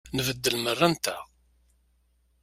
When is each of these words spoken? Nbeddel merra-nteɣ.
Nbeddel 0.17 0.55
merra-nteɣ. 0.63 1.21